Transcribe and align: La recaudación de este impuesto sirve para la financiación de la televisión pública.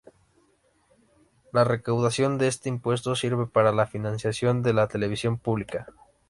La 1.53 1.63
recaudación 1.63 2.39
de 2.39 2.47
este 2.47 2.69
impuesto 2.69 3.13
sirve 3.15 3.45
para 3.45 3.71
la 3.71 3.85
financiación 3.85 4.63
de 4.63 4.73
la 4.73 4.87
televisión 4.87 5.37
pública. 5.37 5.87